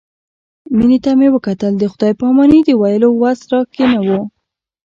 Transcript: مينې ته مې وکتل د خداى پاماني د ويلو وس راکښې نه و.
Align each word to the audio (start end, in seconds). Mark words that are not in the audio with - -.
مينې 0.75 0.97
ته 1.03 1.11
مې 1.19 1.27
وکتل 1.35 1.73
د 1.77 1.83
خداى 1.91 2.13
پاماني 2.19 2.59
د 2.65 2.69
ويلو 2.81 3.09
وس 3.21 3.39
راکښې 3.51 3.85
نه 3.93 3.99
و. 4.07 4.09